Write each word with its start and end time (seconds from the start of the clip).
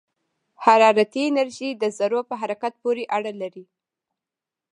حرارتي 0.63 1.21
انرژي 1.29 1.69
د 1.77 1.83
ذرّو 1.97 2.21
په 2.29 2.35
حرکت 2.41 2.73
پورې 2.83 3.03
اړه 3.17 3.31
لري. 3.41 3.65